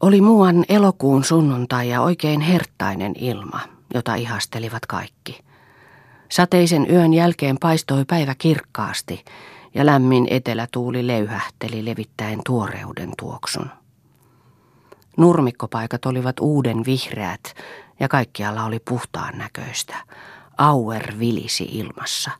Oli 0.00 0.20
muuan 0.20 0.64
elokuun 0.68 1.24
sunnuntai 1.24 1.88
ja 1.88 2.00
oikein 2.00 2.40
herttainen 2.40 3.12
ilma, 3.18 3.60
jota 3.94 4.14
ihastelivat 4.14 4.86
kaikki. 4.86 5.40
Sateisen 6.28 6.86
yön 6.90 7.14
jälkeen 7.14 7.56
paistoi 7.60 8.04
päivä 8.04 8.34
kirkkaasti 8.38 9.24
ja 9.74 9.86
lämmin 9.86 10.26
etelätuuli 10.30 11.06
leyhähteli 11.06 11.84
levittäen 11.84 12.40
tuoreuden 12.46 13.12
tuoksun. 13.18 13.70
Nurmikkopaikat 15.16 16.06
olivat 16.06 16.40
uuden 16.40 16.84
vihreät 16.86 17.54
ja 18.00 18.08
kaikkialla 18.08 18.64
oli 18.64 18.78
puhtaan 18.78 19.38
näköistä. 19.38 19.96
Auer 20.58 21.18
vilisi 21.18 21.64
ilmassa. 21.72 22.30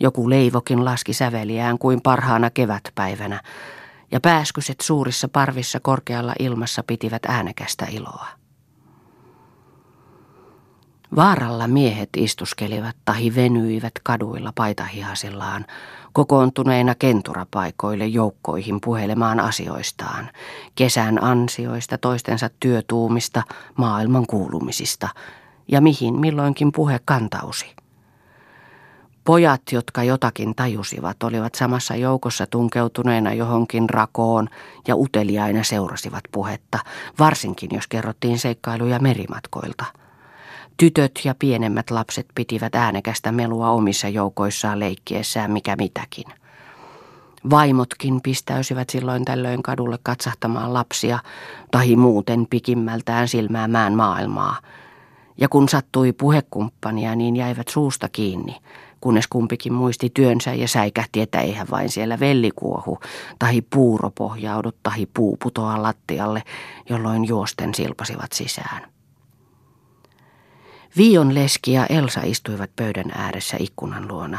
Joku 0.00 0.30
leivokin 0.30 0.84
laski 0.84 1.12
säveliään 1.12 1.78
kuin 1.78 2.00
parhaana 2.00 2.50
kevätpäivänä, 2.50 3.40
ja 4.12 4.20
pääskyset 4.20 4.80
suurissa 4.80 5.28
parvissa 5.28 5.80
korkealla 5.80 6.34
ilmassa 6.38 6.82
pitivät 6.86 7.22
äänekästä 7.28 7.86
iloa. 7.90 8.26
Vaaralla 11.16 11.68
miehet 11.68 12.08
istuskelivat 12.16 12.96
tahi 13.04 13.34
venyivät 13.34 13.92
kaduilla 14.02 14.52
paitahihasillaan, 14.54 15.66
kokoontuneina 16.12 16.94
kenturapaikoille 16.94 18.06
joukkoihin 18.06 18.80
puhelemaan 18.80 19.40
asioistaan, 19.40 20.30
kesän 20.74 21.24
ansioista, 21.24 21.98
toistensa 21.98 22.50
työtuumista, 22.60 23.42
maailman 23.76 24.26
kuulumisista 24.26 25.08
ja 25.68 25.80
mihin 25.80 26.20
milloinkin 26.20 26.72
puhe 26.72 27.00
kantausi. 27.04 27.79
Pojat, 29.30 29.62
jotka 29.72 30.02
jotakin 30.02 30.54
tajusivat, 30.54 31.22
olivat 31.22 31.54
samassa 31.54 31.96
joukossa 31.96 32.46
tunkeutuneena 32.46 33.32
johonkin 33.32 33.90
rakoon 33.90 34.48
ja 34.88 34.96
uteliaina 34.96 35.62
seurasivat 35.62 36.24
puhetta, 36.32 36.78
varsinkin 37.18 37.70
jos 37.72 37.86
kerrottiin 37.86 38.38
seikkailuja 38.38 38.98
merimatkoilta. 38.98 39.84
Tytöt 40.76 41.20
ja 41.24 41.34
pienemmät 41.38 41.90
lapset 41.90 42.26
pitivät 42.34 42.74
äänekästä 42.74 43.32
melua 43.32 43.70
omissa 43.70 44.08
joukoissaan 44.08 44.80
leikkiessään 44.80 45.50
mikä 45.50 45.76
mitäkin. 45.76 46.24
Vaimotkin 47.50 48.20
pistäysivät 48.20 48.90
silloin 48.90 49.24
tällöin 49.24 49.62
kadulle 49.62 49.98
katsahtamaan 50.02 50.74
lapsia 50.74 51.18
tai 51.70 51.96
muuten 51.96 52.46
pikimmältään 52.50 53.28
silmäämään 53.28 53.94
maailmaa. 53.94 54.56
Ja 55.38 55.48
kun 55.48 55.68
sattui 55.68 56.12
puhekumppania, 56.12 57.14
niin 57.14 57.36
jäivät 57.36 57.68
suusta 57.68 58.08
kiinni– 58.08 58.56
kunnes 59.00 59.28
kumpikin 59.28 59.72
muisti 59.72 60.10
työnsä 60.14 60.54
ja 60.54 60.68
säikähti, 60.68 61.20
että 61.20 61.40
eihän 61.40 61.66
vain 61.70 61.88
siellä 61.88 62.20
vellikuohu, 62.20 62.98
tahi 63.38 63.62
puuro 63.62 64.10
pohjaudu, 64.10 64.72
tahi 64.82 65.08
puu 65.14 65.36
putoa 65.42 65.82
lattialle, 65.82 66.42
jolloin 66.88 67.28
juosten 67.28 67.74
silpasivat 67.74 68.32
sisään. 68.32 68.90
Vion 70.96 71.34
leski 71.34 71.72
ja 71.72 71.86
Elsa 71.86 72.20
istuivat 72.24 72.70
pöydän 72.76 73.10
ääressä 73.14 73.56
ikkunan 73.60 74.08
luona, 74.08 74.38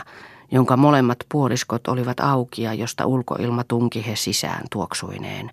jonka 0.51 0.77
molemmat 0.77 1.17
puoliskot 1.31 1.87
olivat 1.87 2.19
auki 2.19 2.61
ja 2.61 2.73
josta 2.73 3.05
ulkoilma 3.05 3.63
tunki 3.63 4.05
he 4.07 4.15
sisään 4.15 4.63
tuoksuineen, 4.71 5.49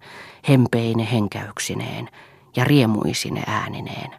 hempeine 0.48 1.08
henkäyksineen 1.12 2.08
ja 2.56 2.64
riemuisine 2.64 3.42
äänineen. 3.46 4.10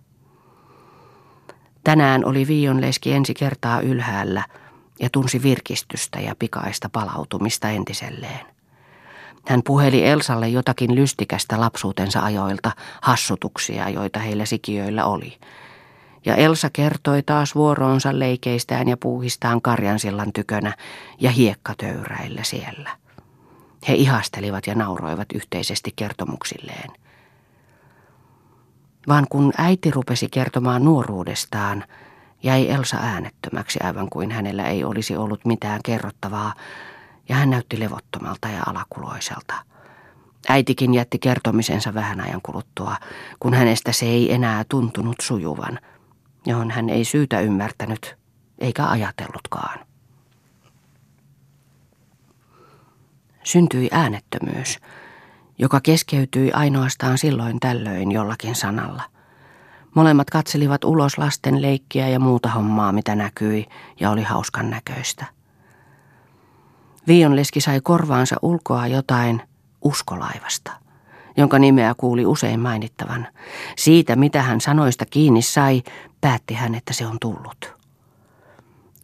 Tänään 1.83 2.25
oli 2.25 2.47
Vion 2.47 2.81
leski 2.81 3.13
ensi 3.13 3.33
kertaa 3.33 3.81
ylhäällä– 3.81 4.43
ja 4.99 5.09
tunsi 5.09 5.43
virkistystä 5.43 6.19
ja 6.19 6.35
pikaista 6.39 6.89
palautumista 6.89 7.69
entiselleen. 7.69 8.45
Hän 9.47 9.61
puheli 9.63 10.05
Elsalle 10.05 10.49
jotakin 10.49 10.95
lystikästä 10.95 11.59
lapsuutensa 11.59 12.23
ajoilta, 12.23 12.71
hassutuksia, 13.01 13.89
joita 13.89 14.19
heillä 14.19 14.45
sikiöillä 14.45 15.05
oli. 15.05 15.37
Ja 16.25 16.35
Elsa 16.35 16.69
kertoi 16.73 17.23
taas 17.23 17.55
vuoroonsa 17.55 18.19
leikeistään 18.19 18.87
ja 18.87 18.97
puuhistaan 18.97 19.61
Karjansillan 19.61 20.33
tykönä 20.33 20.73
ja 21.19 21.31
hiekkatöyräillä 21.31 22.43
siellä. 22.43 22.89
He 23.87 23.93
ihastelivat 23.93 24.67
ja 24.67 24.75
nauroivat 24.75 25.27
yhteisesti 25.33 25.93
kertomuksilleen. 25.95 26.91
Vaan 29.07 29.25
kun 29.29 29.53
äiti 29.57 29.91
rupesi 29.91 30.27
kertomaan 30.29 30.85
nuoruudestaan, 30.85 31.83
Jäi 32.43 32.69
Elsa 32.69 32.97
äänettömäksi 32.97 33.79
aivan 33.83 34.09
kuin 34.09 34.31
hänellä 34.31 34.63
ei 34.63 34.83
olisi 34.83 35.15
ollut 35.15 35.45
mitään 35.45 35.79
kerrottavaa, 35.85 36.53
ja 37.29 37.35
hän 37.35 37.49
näytti 37.49 37.79
levottomalta 37.79 38.47
ja 38.47 38.63
alakuloiselta. 38.65 39.53
Äitikin 40.49 40.93
jätti 40.93 41.19
kertomisensa 41.19 41.93
vähän 41.93 42.21
ajan 42.21 42.41
kuluttua, 42.43 42.95
kun 43.39 43.53
hänestä 43.53 43.91
se 43.91 44.05
ei 44.05 44.33
enää 44.33 44.63
tuntunut 44.69 45.15
sujuvan, 45.21 45.79
johon 46.45 46.71
hän 46.71 46.89
ei 46.89 47.05
syytä 47.05 47.39
ymmärtänyt 47.39 48.17
eikä 48.59 48.85
ajatellutkaan. 48.85 49.79
Syntyi 53.43 53.89
äänettömyys, 53.91 54.79
joka 55.57 55.79
keskeytyi 55.81 56.51
ainoastaan 56.51 57.17
silloin 57.17 57.59
tällöin 57.59 58.11
jollakin 58.11 58.55
sanalla– 58.55 59.03
Molemmat 59.95 60.29
katselivat 60.29 60.83
ulos 60.83 61.17
lasten 61.17 61.61
leikkiä 61.61 62.07
ja 62.09 62.19
muuta 62.19 62.49
hommaa, 62.49 62.91
mitä 62.91 63.15
näkyi, 63.15 63.65
ja 63.99 64.09
oli 64.09 64.23
hauskan 64.23 64.69
näköistä. 64.69 65.25
Viionleski 67.07 67.61
sai 67.61 67.81
korvaansa 67.81 68.35
ulkoa 68.41 68.87
jotain 68.87 69.41
uskolaivasta, 69.81 70.71
jonka 71.37 71.59
nimeä 71.59 71.93
kuuli 71.97 72.25
usein 72.25 72.59
mainittavan. 72.59 73.27
Siitä, 73.77 74.15
mitä 74.15 74.41
hän 74.41 74.61
sanoista 74.61 75.05
kiinni 75.05 75.41
sai, 75.41 75.83
päätti 76.21 76.53
hän, 76.53 76.75
että 76.75 76.93
se 76.93 77.07
on 77.07 77.17
tullut. 77.21 77.73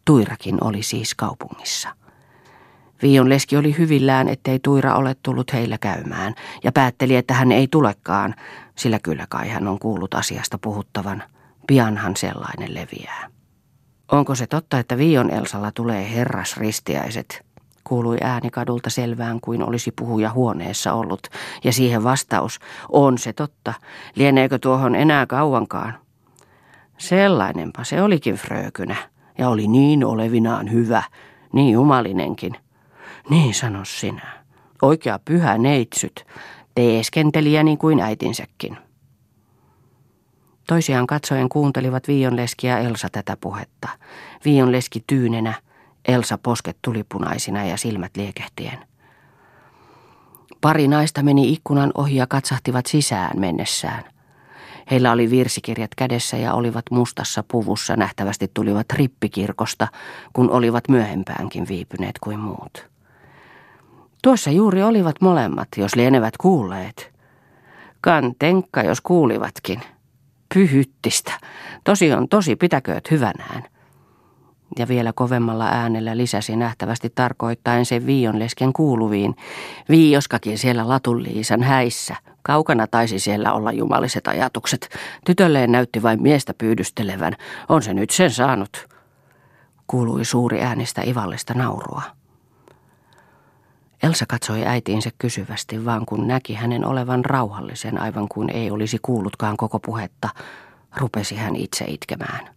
Tuirakin 0.06 0.63
oli 0.63 0.84
siis 0.84 1.16
kaupungissa. 1.16 1.90
Viion 3.02 3.29
leski 3.29 3.57
oli 3.57 3.78
hyvillään, 3.78 4.28
ettei 4.28 4.59
Tuira 4.59 4.96
ole 4.96 5.16
tullut 5.23 5.53
heillä 5.53 5.78
käymään, 5.78 6.35
ja 6.63 6.72
päätteli, 6.72 7.16
että 7.16 7.34
hän 7.34 7.52
ei 7.52 7.67
tulekaan, 7.67 8.35
sillä 8.75 9.00
kyllä 9.00 9.25
kai 9.30 9.50
hän 9.50 9.68
on 9.68 9.80
kuullut 9.80 10.13
asiasta 10.13 10.58
puhuttavan. 10.58 11.24
Pianhan 11.68 12.16
sellainen 12.16 12.74
leviää. 12.74 13.30
Onko 14.12 14.36
se 14.36 14.47
totta, 14.47 14.80
että 14.80 14.97
Vion 14.97 15.30
Elsalla 15.30 15.72
tulee 15.72 16.12
herrasristiäiset? 16.16 17.46
Kuului 17.84 18.18
ääni 18.22 18.50
kadulta 18.50 18.90
selvään 18.90 19.41
kuin 19.41 19.64
olisi 19.69 19.91
puhuja 19.91 20.31
huoneessa 20.31 20.94
ollut, 20.94 21.28
ja 21.64 21.74
siihen 21.74 22.03
vastaus, 22.03 22.59
on 22.90 23.18
se 23.18 23.34
totta, 23.34 23.74
lieneekö 24.16 24.59
tuohon 24.59 24.96
enää 24.96 25.25
kauankaan? 25.25 25.94
Sellainenpa 26.97 27.84
se 27.84 28.02
olikin 28.02 28.35
frökynä, 28.35 28.96
ja 29.38 29.50
oli 29.50 29.68
niin 29.68 30.06
olevinaan 30.06 30.72
hyvä, 30.72 31.03
niin 31.53 31.74
jumalinenkin. 31.74 32.56
Niin 33.30 33.53
sano 33.53 33.85
sinä. 33.85 34.28
Oikea 34.81 35.19
pyhä 35.25 35.58
neitsyt, 35.58 36.25
teeskentelijä 36.75 37.63
niin 37.63 37.78
kuin 37.78 38.00
äitinsäkin. 38.00 38.78
Toisiaan 40.68 41.08
katsoen 41.08 41.50
kuuntelivat 41.50 42.08
Viionleski 42.08 42.68
ja 42.68 42.78
Elsa 42.78 43.08
tätä 43.12 43.38
puhetta. 43.41 43.90
Viionleski 44.46 45.03
tyynenä, 45.08 45.53
Elsa 46.08 46.38
posket 46.38 46.78
tulipunaisina 46.81 47.66
ja 47.66 47.78
silmät 47.78 48.18
liekehtien. 48.18 48.80
Pari 50.62 50.88
naista 50.88 51.24
meni 51.24 51.53
ikkunan 51.53 51.91
ohi 51.96 52.16
ja 52.16 52.28
katsahtivat 52.28 52.85
sisään 52.85 53.40
mennessään. 53.40 54.03
Heillä 54.91 55.12
oli 55.12 55.30
virsikirjat 55.30 55.96
kädessä 55.96 56.38
ja 56.38 56.53
olivat 56.53 56.85
mustassa 56.91 57.44
puvussa 57.52 57.96
nähtävästi 57.96 58.52
tulivat 58.53 58.85
rippikirkosta, 58.94 59.88
kun 60.34 60.52
olivat 60.52 60.90
myöhempäänkin 60.90 61.68
viipyneet 61.68 62.19
kuin 62.19 62.40
muut. 62.40 62.95
Tuossa 64.25 64.52
juuri 64.52 64.84
olivat 64.84 65.22
molemmat, 65.22 65.68
jos 65.78 65.96
lienevät 65.96 66.38
kuulleet. 66.38 67.13
Kantenkka, 68.02 68.81
jos 68.81 69.02
kuulivatkin. 69.02 69.82
Pyhyttistä. 70.53 71.32
Tosi 71.84 72.14
on 72.14 72.29
tosi, 72.29 72.55
pitäkööt 72.55 73.11
hyvänään. 73.11 73.64
Ja 74.79 74.88
vielä 74.88 75.14
kovemmalla 75.14 75.66
äänellä 75.66 76.17
lisäsi 76.17 76.55
nähtävästi 76.55 77.09
tarkoittaen 77.16 77.85
sen 77.85 78.05
viionlesken 78.05 78.73
kuuluviin. 78.73 79.35
Viioskakin 79.90 80.58
siellä 80.58 80.88
latulliisan 80.88 81.64
häissä. 81.64 82.16
Kaukana 82.41 82.88
taisi 82.88 83.20
siellä 83.20 83.53
olla 83.53 83.72
jumaliset 83.72 84.28
ajatukset. 84.28 84.90
Tytölleen 85.26 85.72
näytti 85.72 86.03
vain 86.03 86.22
miestä 86.22 86.53
pyydystelevän. 86.58 87.34
On 87.70 87.84
se 87.84 87.94
nyt 87.94 88.09
sen 88.09 88.32
saanut. 88.32 88.88
Kuului 89.88 90.26
suuri 90.26 90.61
äänistä 90.61 91.02
ivallista 91.05 91.53
naurua. 91.53 92.02
Elsa 94.05 94.25
katsoi 94.28 94.66
äitiinsä 94.66 95.09
kysyvästi, 95.17 95.85
vaan 95.85 96.05
kun 96.05 96.28
näki 96.28 96.53
hänen 96.53 96.85
olevan 96.85 97.25
rauhallisen, 97.25 98.02
aivan 98.02 98.28
kuin 98.28 98.49
ei 98.49 98.72
olisi 98.72 98.97
kuullutkaan 99.02 99.57
koko 99.57 99.79
puhetta, 99.79 100.29
rupesi 100.97 101.35
hän 101.35 101.55
itse 101.55 101.85
itkemään. 101.87 102.49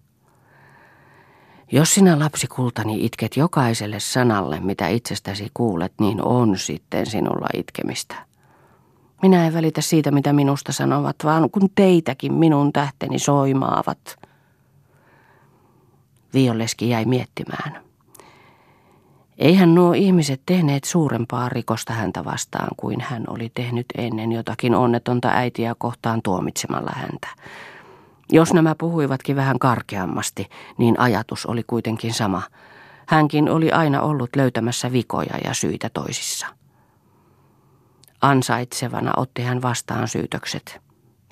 Jos 1.73 1.95
sinä 1.95 2.19
lapsikultani 2.19 3.05
itket 3.05 3.37
jokaiselle 3.37 4.01
sanalle, 4.01 4.61
mitä 4.61 4.89
itsestäsi 4.89 5.51
kuulet, 5.55 5.93
niin 6.01 6.25
on 6.25 6.59
sitten 6.59 7.07
sinulla 7.07 7.49
itkemistä. 7.55 8.15
Minä 9.23 9.47
en 9.47 9.55
välitä 9.55 9.81
siitä, 9.81 10.11
mitä 10.11 10.33
minusta 10.33 10.73
sanovat, 10.73 11.17
vaan 11.25 11.51
kun 11.51 11.69
teitäkin 11.75 12.35
minun 12.35 12.73
tähteni 12.73 13.19
soimaavat. 13.19 14.17
Violleski 16.35 16.89
jäi 16.89 17.05
miettimään. 17.05 17.88
Eihän 19.39 19.75
nuo 19.75 19.93
ihmiset 19.93 20.41
tehneet 20.47 20.85
suurempaa 20.85 21.49
rikosta 21.49 21.93
häntä 21.93 22.25
vastaan 22.25 22.69
kuin 22.77 23.01
hän 23.01 23.25
oli 23.29 23.51
tehnyt 23.55 23.87
ennen 23.99 24.33
jotakin 24.33 24.75
onnetonta 24.75 25.29
äitiä 25.29 25.75
kohtaan 25.79 26.23
tuomitsemalla 26.23 26.93
häntä. 26.95 27.29
Jos 28.33 28.53
nämä 28.53 28.75
puhuivatkin 28.75 29.37
vähän 29.37 29.59
karkeammasti, 29.59 30.49
niin 30.79 31.01
ajatus 31.01 31.47
oli 31.47 31.63
kuitenkin 31.67 32.15
sama. 32.15 32.43
Hänkin 33.07 33.49
oli 33.51 33.73
aina 33.73 34.03
ollut 34.03 34.37
löytämässä 34.37 34.93
vikoja 34.93 35.39
ja 35.45 35.55
syitä 35.55 35.91
toisissa. 35.95 36.47
Ansaitsevana 38.21 39.13
otti 39.17 39.43
hän 39.43 39.63
vastaan 39.63 40.09
syytökset, 40.09 40.81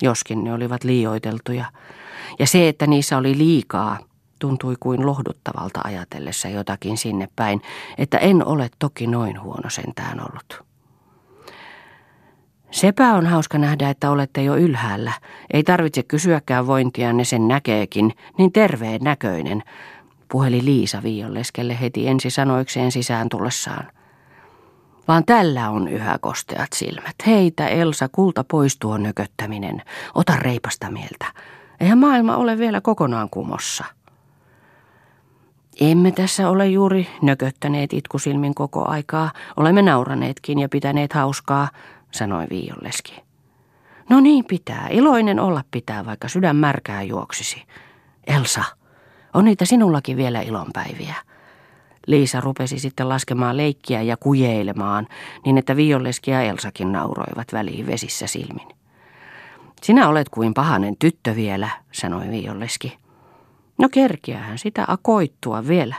joskin 0.01 0.43
ne 0.43 0.53
olivat 0.53 0.83
liioiteltuja. 0.83 1.65
Ja 2.39 2.47
se, 2.47 2.67
että 2.67 2.87
niissä 2.87 3.17
oli 3.17 3.37
liikaa, 3.37 3.97
tuntui 4.39 4.75
kuin 4.79 5.05
lohduttavalta 5.05 5.79
ajatellessa 5.83 6.47
jotakin 6.47 6.97
sinne 6.97 7.29
päin, 7.35 7.61
että 7.97 8.17
en 8.17 8.45
ole 8.45 8.69
toki 8.79 9.07
noin 9.07 9.41
huono 9.41 9.69
sentään 9.69 10.19
ollut. 10.19 10.67
Sepä 12.71 13.13
on 13.13 13.25
hauska 13.25 13.57
nähdä, 13.57 13.89
että 13.89 14.11
olette 14.11 14.43
jo 14.43 14.55
ylhäällä. 14.55 15.11
Ei 15.53 15.63
tarvitse 15.63 16.03
kysyäkään 16.03 16.67
vointia, 16.67 17.13
ne 17.13 17.23
sen 17.23 17.47
näkeekin, 17.47 18.13
niin 18.37 18.51
terveen 18.51 19.01
näköinen, 19.03 19.63
puheli 20.31 20.65
Liisa 20.65 21.03
Viiolleskelle 21.03 21.81
heti 21.81 22.07
ensi 22.07 22.29
sanoikseen 22.29 22.91
sisään 22.91 23.29
tullessaan. 23.29 23.87
Vaan 25.07 25.25
tällä 25.25 25.69
on 25.69 25.87
yhä 25.87 26.17
kosteat 26.21 26.73
silmät. 26.73 27.15
Heitä, 27.27 27.67
Elsa, 27.67 28.09
kulta 28.11 28.43
pois 28.43 28.77
tuo 28.77 28.97
nököttäminen. 28.97 29.81
Ota 30.15 30.35
reipasta 30.35 30.91
mieltä. 30.91 31.25
Eihän 31.79 31.97
maailma 31.97 32.35
ole 32.37 32.57
vielä 32.57 32.81
kokonaan 32.81 33.29
kumossa. 33.29 33.85
Emme 35.81 36.11
tässä 36.11 36.49
ole 36.49 36.67
juuri 36.67 37.07
nököttäneet 37.21 37.93
itkusilmin 37.93 38.55
koko 38.55 38.89
aikaa. 38.89 39.31
Olemme 39.57 39.81
nauraneetkin 39.81 40.59
ja 40.59 40.69
pitäneet 40.69 41.13
hauskaa, 41.13 41.69
sanoi 42.11 42.45
Viiolleski. 42.49 43.21
No 44.09 44.19
niin 44.19 44.45
pitää, 44.45 44.87
iloinen 44.91 45.39
olla 45.39 45.63
pitää, 45.71 46.05
vaikka 46.05 46.27
sydän 46.27 46.55
märkää 46.55 47.03
juoksisi. 47.03 47.63
Elsa, 48.27 48.63
on 49.33 49.45
niitä 49.45 49.65
sinullakin 49.65 50.17
vielä 50.17 50.41
ilonpäiviä. 50.41 51.15
Liisa 52.07 52.41
rupesi 52.41 52.79
sitten 52.79 53.09
laskemaan 53.09 53.57
leikkiä 53.57 54.01
ja 54.01 54.17
kujeilemaan, 54.17 55.07
niin 55.45 55.57
että 55.57 55.75
Violleski 55.75 56.31
ja 56.31 56.41
Elsakin 56.41 56.91
nauroivat 56.91 57.53
väliin 57.53 57.87
vesissä 57.87 58.27
silmin. 58.27 58.67
Sinä 59.83 60.07
olet 60.07 60.29
kuin 60.29 60.53
pahanen 60.53 60.95
tyttö 60.99 61.35
vielä, 61.35 61.69
sanoi 61.91 62.29
Violleski. 62.29 62.97
No 63.77 63.89
kerkiähän 63.89 64.57
sitä 64.57 64.85
akoittua 64.87 65.67
vielä. 65.67 65.95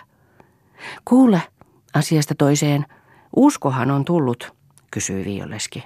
Kuule, 1.05 1.43
asiasta 1.95 2.35
toiseen, 2.35 2.87
uskohan 3.37 3.91
on 3.91 4.05
tullut, 4.05 4.55
kysyi 4.91 5.25
Violleski. 5.25 5.85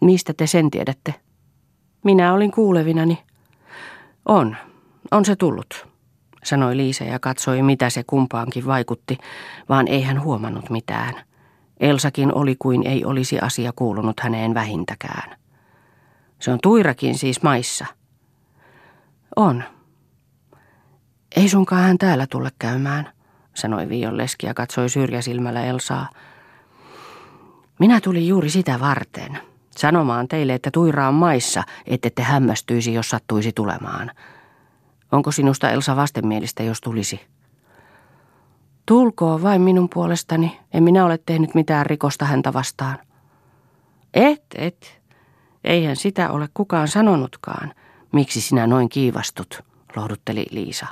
Mistä 0.00 0.34
te 0.34 0.46
sen 0.46 0.70
tiedätte? 0.70 1.14
Minä 2.04 2.32
olin 2.32 2.50
kuulevinani. 2.50 3.22
On, 4.26 4.56
on 5.10 5.24
se 5.24 5.36
tullut, 5.36 5.86
sanoi 6.44 6.76
Liisa 6.76 7.04
ja 7.04 7.18
katsoi, 7.18 7.62
mitä 7.62 7.90
se 7.90 8.04
kumpaankin 8.06 8.66
vaikutti, 8.66 9.18
vaan 9.68 9.88
ei 9.88 10.02
hän 10.02 10.22
huomannut 10.22 10.70
mitään. 10.70 11.14
Elsakin 11.80 12.34
oli 12.34 12.56
kuin 12.58 12.86
ei 12.86 13.04
olisi 13.04 13.38
asia 13.40 13.72
kuulunut 13.76 14.20
häneen 14.20 14.54
vähintäkään. 14.54 15.36
Se 16.38 16.50
on 16.50 16.58
Tuirakin 16.62 17.18
siis 17.18 17.42
maissa. 17.42 17.86
On. 19.36 19.64
Ei 21.36 21.48
sunkaan 21.48 21.82
hän 21.82 21.98
täällä 21.98 22.26
tulle 22.26 22.50
käymään, 22.58 23.12
sanoi 23.54 23.88
Violleski 23.88 24.46
ja 24.46 24.54
katsoi 24.54 24.88
syrjäsilmällä 24.88 25.64
Elsaa. 25.64 26.08
Minä 27.78 28.00
tulin 28.00 28.28
juuri 28.28 28.50
sitä 28.50 28.80
varten. 28.80 29.38
Sanomaan 29.70 30.28
teille, 30.28 30.54
että 30.54 30.70
Tuira 30.70 31.08
on 31.08 31.14
maissa, 31.14 31.62
ette 31.86 32.10
te 32.10 32.22
hämmästyisi, 32.22 32.94
jos 32.94 33.10
sattuisi 33.10 33.52
tulemaan. 33.52 34.10
Onko 35.12 35.32
sinusta 35.32 35.70
Elsa 35.70 35.96
vastenmielistä, 35.96 36.62
jos 36.62 36.80
tulisi? 36.80 37.20
Tulkoo 38.86 39.42
vain 39.42 39.60
minun 39.60 39.88
puolestani. 39.88 40.60
En 40.74 40.82
minä 40.82 41.04
ole 41.04 41.18
tehnyt 41.26 41.54
mitään 41.54 41.86
rikosta 41.86 42.24
häntä 42.24 42.52
vastaan. 42.52 42.98
Et, 44.14 44.44
et. 44.54 45.02
Eihän 45.64 45.96
sitä 45.96 46.30
ole 46.30 46.48
kukaan 46.54 46.88
sanonutkaan. 46.88 47.74
Miksi 48.12 48.40
sinä 48.40 48.66
noin 48.66 48.88
kiivastut, 48.88 49.60
lohdutteli 49.96 50.46
Liisa. 50.50 50.86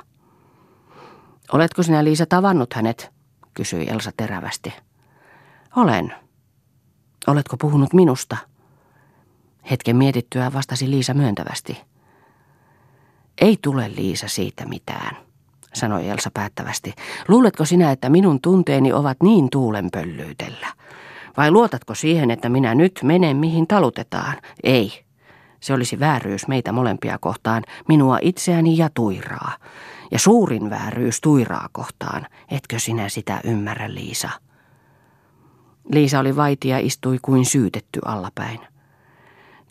Oletko 1.53 1.83
sinä 1.83 2.03
Liisa 2.03 2.25
tavannut 2.25 2.73
hänet? 2.73 3.11
kysyi 3.53 3.87
Elsa 3.89 4.11
terävästi. 4.17 4.73
Olen. 5.75 6.13
Oletko 7.27 7.57
puhunut 7.57 7.93
minusta? 7.93 8.37
Hetken 9.71 9.95
mietittyä 9.95 10.53
vastasi 10.53 10.91
Liisa 10.91 11.13
myöntävästi. 11.13 11.77
Ei 13.41 13.57
tule 13.61 13.91
Liisa 13.95 14.27
siitä 14.27 14.65
mitään, 14.65 15.17
sanoi 15.73 16.09
Elsa 16.09 16.31
päättävästi. 16.33 16.93
Luuletko 17.27 17.65
sinä, 17.65 17.91
että 17.91 18.09
minun 18.09 18.41
tunteeni 18.41 18.93
ovat 18.93 19.17
niin 19.23 19.49
tuulenpöllyytellä? 19.49 20.67
Vai 21.37 21.51
luotatko 21.51 21.95
siihen, 21.95 22.31
että 22.31 22.49
minä 22.49 22.75
nyt 22.75 22.99
menen 23.03 23.37
mihin 23.37 23.67
talutetaan? 23.67 24.37
Ei. 24.63 25.05
Se 25.61 25.73
olisi 25.73 25.99
vääryys 25.99 26.47
meitä 26.47 26.71
molempia 26.71 27.17
kohtaan, 27.17 27.63
minua 27.87 28.17
itseäni 28.21 28.77
ja 28.77 28.89
Tuiraa. 28.93 29.51
Ja 30.11 30.19
suurin 30.19 30.69
vääryys 30.69 31.21
Tuiraa 31.21 31.69
kohtaan. 31.71 32.27
Etkö 32.51 32.79
sinä 32.79 33.09
sitä 33.09 33.41
ymmärrä, 33.43 33.93
Liisa? 33.93 34.29
Liisa 35.93 36.19
oli 36.19 36.35
vaiti 36.35 36.67
ja 36.67 36.79
istui 36.79 37.19
kuin 37.21 37.45
syytetty 37.45 37.99
allapäin. 38.05 38.59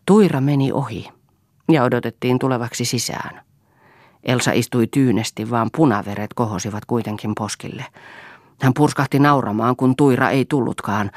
Tuira 0.07 0.41
meni 0.41 0.73
ohi 0.73 1.09
ja 1.69 1.85
odotettiin 1.85 2.39
tulevaksi 2.39 2.85
sisään. 2.85 3.43
Elsa 4.25 4.53
istui 4.53 4.87
tyynesti, 4.87 5.51
vaan 5.51 5.71
punaveret 5.77 6.35
kohosivat 6.35 6.85
kuitenkin 6.85 7.35
poskille. 7.35 7.85
Hän 8.63 8.75
purskahti 8.75 9.19
nauramaan, 9.19 9.77
kun 9.77 9.97
Tuira 9.97 10.31
ei 10.31 10.45
tullutkaan, 10.45 11.11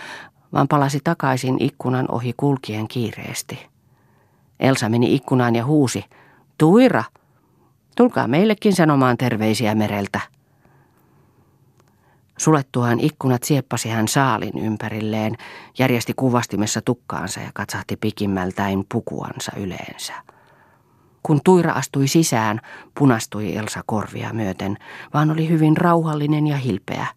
vaan 0.54 0.68
palasi 0.68 1.00
takaisin 1.04 1.58
ikkunan 1.60 2.06
ohi 2.12 2.34
kulkien 2.38 2.88
kiireesti. 2.88 3.73
Elsa 4.60 4.90
meni 4.90 5.16
ikkunaan 5.16 5.56
ja 5.56 5.66
huusi, 5.66 6.06
Tuira, 6.58 7.04
tulkaa 7.98 8.28
meillekin 8.28 8.76
sanomaan 8.76 9.18
terveisiä 9.18 9.76
mereltä. 9.76 10.20
Sulettuaan 12.38 13.00
ikkunat 13.00 13.44
sieppasi 13.44 13.90
hän 13.90 14.08
saalin 14.08 14.60
ympärilleen, 14.60 15.36
järjesti 15.80 16.14
kuvastimessa 16.16 16.82
tukkaansa 16.82 17.40
ja 17.40 17.50
katsahti 17.54 17.98
pikimmältäin 17.98 18.86
pukuansa 18.92 19.52
yleensä. 19.58 20.14
Kun 21.24 21.42
Tuira 21.44 21.72
astui 21.72 22.08
sisään, 22.08 22.60
punastui 23.00 23.56
Elsa 23.56 23.82
korvia 23.86 24.34
myöten, 24.34 24.78
vaan 25.14 25.32
oli 25.32 25.50
hyvin 25.50 25.78
rauhallinen 25.78 26.48
ja 26.48 26.58
hilpeä. 26.58 27.08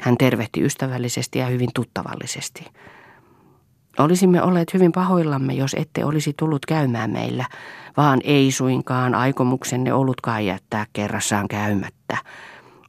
Hän 0.00 0.16
tervehti 0.16 0.62
ystävällisesti 0.62 1.38
ja 1.38 1.46
hyvin 1.46 1.70
tuttavallisesti. 1.74 2.64
Olisimme 4.00 4.42
olleet 4.42 4.74
hyvin 4.74 4.92
pahoillamme, 4.92 5.52
jos 5.54 5.74
ette 5.78 6.04
olisi 6.04 6.34
tullut 6.38 6.66
käymään 6.66 7.10
meillä, 7.10 7.44
vaan 7.96 8.20
ei 8.24 8.52
suinkaan 8.52 9.14
aikomuksenne 9.14 9.92
ollutkaan 9.92 10.46
jättää 10.46 10.86
kerrassaan 10.92 11.48
käymättä. 11.48 12.16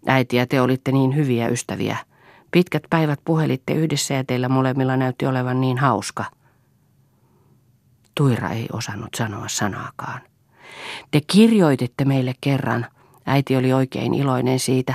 Äiti 0.07 0.35
ja 0.35 0.47
te 0.47 0.61
olitte 0.61 0.91
niin 0.91 1.15
hyviä 1.15 1.47
ystäviä. 1.47 1.97
Pitkät 2.51 2.83
päivät 2.89 3.19
puhelitte 3.25 3.73
yhdessä 3.73 4.13
ja 4.13 4.23
teillä 4.23 4.49
molemmilla 4.49 4.97
näytti 4.97 5.25
olevan 5.25 5.61
niin 5.61 5.77
hauska. 5.77 6.25
Tuira 8.15 8.49
ei 8.49 8.67
osannut 8.73 9.09
sanoa 9.15 9.47
sanaakaan. 9.47 10.21
Te 11.11 11.21
kirjoititte 11.27 12.05
meille 12.05 12.33
kerran. 12.41 12.85
Äiti 13.25 13.57
oli 13.57 13.73
oikein 13.73 14.13
iloinen 14.13 14.59
siitä. 14.59 14.93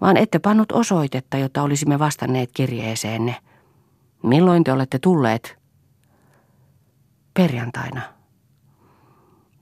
Vaan 0.00 0.16
ette 0.16 0.38
pannut 0.38 0.72
osoitetta, 0.72 1.36
jotta 1.36 1.62
olisimme 1.62 1.98
vastanneet 1.98 2.50
kirjeeseenne. 2.54 3.36
Milloin 4.26 4.64
te 4.64 4.72
olette 4.72 4.98
tulleet? 4.98 5.58
Perjantaina. 7.34 8.00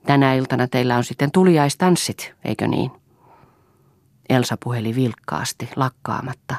Tänä 0.07 0.35
iltana 0.35 0.69
teillä 0.69 0.97
on 0.97 1.05
sitten 1.05 1.31
tuliaistanssit, 1.31 2.35
eikö 2.45 2.69
niin? 2.69 2.91
Elsa 4.29 4.57
puheli 4.65 4.95
vilkkaasti, 4.95 5.69
lakkaamatta. 5.77 6.57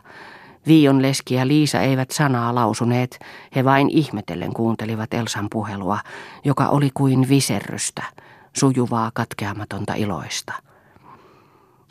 Viion 0.67 1.01
leski 1.01 1.35
ja 1.35 1.47
Liisa 1.47 1.81
eivät 1.81 2.11
sanaa 2.11 2.55
lausuneet, 2.55 3.19
he 3.55 3.63
vain 3.63 3.89
ihmetellen 3.89 4.53
kuuntelivat 4.53 5.13
Elsan 5.13 5.47
puhelua, 5.51 5.99
joka 6.43 6.67
oli 6.67 6.89
kuin 6.93 7.29
viserrystä, 7.29 8.03
sujuvaa 8.53 9.11
katkeamatonta 9.13 9.93
iloista. 9.93 10.53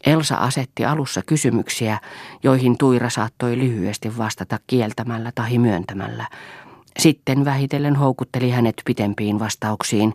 Elsa 0.07 0.37
asetti 0.37 0.85
alussa 0.85 1.23
kysymyksiä, 1.27 1.99
joihin 2.43 2.79
Tuira 2.79 3.11
saattoi 3.11 3.59
lyhyesti 3.59 4.19
vastata 4.19 4.59
kieltämällä 4.67 5.33
tai 5.35 5.59
myöntämällä. 5.59 6.29
Sitten 6.99 7.45
vähitellen 7.45 7.97
houkutteli 7.97 8.51
hänet 8.51 8.75
pitempiin 8.85 9.39
vastauksiin 9.39 10.15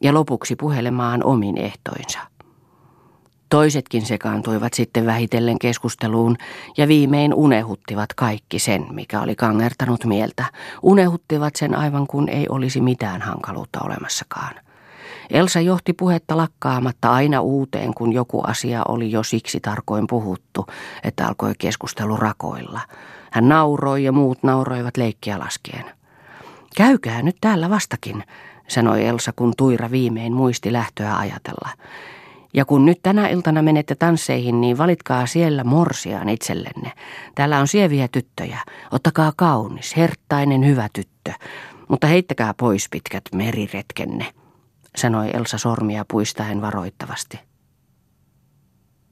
ja 0.00 0.14
lopuksi 0.14 0.56
puhelemaan 0.56 1.24
omin 1.24 1.58
ehtoinsa. 1.58 2.18
Toisetkin 3.48 4.06
sekaantuivat 4.06 4.74
sitten 4.74 5.06
vähitellen 5.06 5.58
keskusteluun 5.58 6.36
ja 6.76 6.88
viimein 6.88 7.34
unehuttivat 7.34 8.14
kaikki 8.16 8.58
sen, 8.58 8.86
mikä 8.90 9.20
oli 9.20 9.34
kangertanut 9.36 10.04
mieltä. 10.04 10.44
Unehuttivat 10.82 11.56
sen 11.56 11.74
aivan 11.74 12.06
kuin 12.06 12.28
ei 12.28 12.46
olisi 12.48 12.80
mitään 12.80 13.22
hankaluutta 13.22 13.80
olemassakaan. 13.84 14.54
Elsa 15.30 15.60
johti 15.60 15.92
puhetta 15.92 16.36
lakkaamatta 16.36 17.12
aina 17.12 17.40
uuteen, 17.40 17.94
kun 17.94 18.12
joku 18.12 18.40
asia 18.46 18.82
oli 18.88 19.10
jo 19.10 19.22
siksi 19.22 19.60
tarkoin 19.60 20.06
puhuttu, 20.06 20.66
että 21.04 21.26
alkoi 21.26 21.52
keskustelu 21.58 22.16
rakoilla. 22.16 22.80
Hän 23.30 23.48
nauroi 23.48 24.04
ja 24.04 24.12
muut 24.12 24.42
nauroivat 24.42 24.96
leikkiä 24.96 25.38
laskien. 25.38 25.84
Käykää 26.76 27.22
nyt 27.22 27.36
täällä 27.40 27.70
vastakin, 27.70 28.24
sanoi 28.68 29.06
Elsa, 29.06 29.32
kun 29.36 29.52
Tuira 29.56 29.90
viimein 29.90 30.32
muisti 30.32 30.72
lähtöä 30.72 31.16
ajatella. 31.16 31.68
Ja 32.54 32.64
kun 32.64 32.86
nyt 32.86 32.98
tänä 33.02 33.28
iltana 33.28 33.62
menette 33.62 33.94
tansseihin, 33.94 34.60
niin 34.60 34.78
valitkaa 34.78 35.26
siellä 35.26 35.64
morsiaan 35.64 36.28
itsellenne. 36.28 36.92
Täällä 37.34 37.58
on 37.58 37.68
sieviä 37.68 38.08
tyttöjä. 38.08 38.58
Ottakaa 38.90 39.32
kaunis, 39.36 39.96
herttainen, 39.96 40.66
hyvä 40.66 40.88
tyttö. 40.92 41.32
Mutta 41.88 42.06
heittäkää 42.06 42.54
pois 42.54 42.88
pitkät 42.90 43.24
meriretkenne, 43.34 44.26
sanoi 44.96 45.30
Elsa 45.34 45.58
sormia 45.58 46.04
puistaen 46.10 46.60
varoittavasti. 46.60 47.40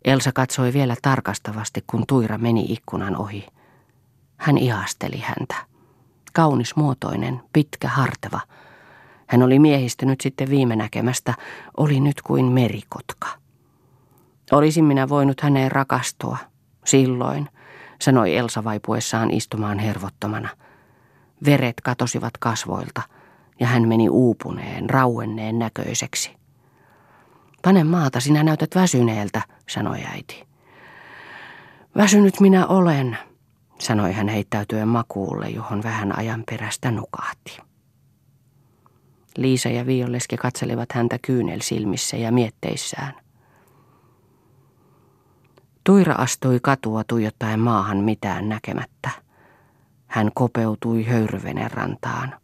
Elsa 0.04 0.32
katsoi 0.32 0.72
vielä 0.72 0.96
tarkastavasti, 1.02 1.84
kun 1.86 2.04
Tuira 2.06 2.38
meni 2.38 2.66
ikkunan 2.68 3.16
ohi. 3.16 3.46
Hän 4.36 4.58
ihasteli 4.58 5.18
häntä. 5.18 5.54
Kaunis 6.32 6.76
muotoinen, 6.76 7.42
pitkä, 7.52 7.88
harteva– 7.88 8.40
hän 9.30 9.42
oli 9.42 9.58
miehistynyt 9.58 10.20
sitten 10.20 10.50
viime 10.50 10.76
näkemästä, 10.76 11.34
oli 11.76 12.00
nyt 12.00 12.22
kuin 12.22 12.44
merikotka. 12.44 13.28
Olisin 14.52 14.84
minä 14.84 15.08
voinut 15.08 15.40
häneen 15.40 15.72
rakastua, 15.72 16.36
silloin, 16.84 17.48
sanoi 18.00 18.36
Elsa 18.36 18.64
vaipuessaan 18.64 19.30
istumaan 19.30 19.78
hervottomana. 19.78 20.48
Veret 21.44 21.80
katosivat 21.84 22.32
kasvoilta 22.38 23.02
ja 23.60 23.66
hän 23.66 23.88
meni 23.88 24.08
uupuneen, 24.08 24.90
rauenneen 24.90 25.58
näköiseksi. 25.58 26.36
Pane 27.62 27.84
maata, 27.84 28.20
sinä 28.20 28.42
näytät 28.42 28.74
väsyneeltä, 28.74 29.42
sanoi 29.68 29.98
äiti. 30.04 30.44
Väsynyt 31.96 32.40
minä 32.40 32.66
olen, 32.66 33.18
sanoi 33.78 34.12
hän 34.12 34.28
heittäytyen 34.28 34.88
makuulle, 34.88 35.48
johon 35.48 35.82
vähän 35.82 36.18
ajan 36.18 36.44
perästä 36.50 36.90
nukahti. 36.90 37.58
Liisa 39.36 39.68
ja 39.68 39.86
Violleski 39.86 40.36
katselivat 40.36 40.92
häntä 40.92 41.18
kyynel 41.22 41.60
silmissä 41.62 42.16
ja 42.16 42.32
mietteissään. 42.32 43.14
Tuira 45.84 46.14
astui 46.14 46.60
katua 46.62 47.04
tuijottaen 47.04 47.60
maahan 47.60 47.98
mitään 47.98 48.48
näkemättä. 48.48 49.10
Hän 50.06 50.30
kopeutui 50.34 51.04
höyryvenen 51.04 51.70
rantaan. 51.70 52.39